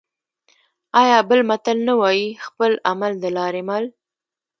آیا 1.01 1.19
بل 1.29 1.39
متل 1.49 1.77
نه 1.87 1.93
وايي: 1.99 2.27
خپل 2.45 2.71
عمل 2.89 3.13
د 3.23 3.25
لارې 3.37 3.61
مل؟ 3.69 3.83